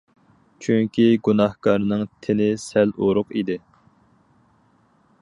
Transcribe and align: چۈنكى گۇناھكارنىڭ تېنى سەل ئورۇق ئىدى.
چۈنكى 0.67 1.05
گۇناھكارنىڭ 1.27 2.01
تېنى 2.27 2.49
سەل 2.65 2.97
ئورۇق 3.05 3.39
ئىدى. 3.41 3.63